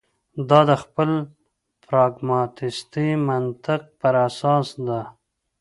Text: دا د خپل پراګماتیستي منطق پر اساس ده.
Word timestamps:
دا 0.49 0.59
د 0.69 0.71
خپل 0.83 1.09
پراګماتیستي 1.85 3.09
منطق 3.27 3.81
پر 3.99 4.15
اساس 4.27 4.67
ده. 4.87 5.01